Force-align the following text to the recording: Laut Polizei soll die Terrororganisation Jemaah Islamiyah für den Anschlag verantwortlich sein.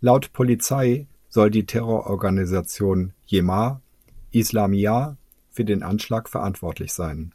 Laut 0.00 0.32
Polizei 0.32 1.06
soll 1.28 1.48
die 1.48 1.64
Terrororganisation 1.64 3.12
Jemaah 3.24 3.80
Islamiyah 4.32 5.16
für 5.52 5.64
den 5.64 5.84
Anschlag 5.84 6.28
verantwortlich 6.28 6.92
sein. 6.92 7.30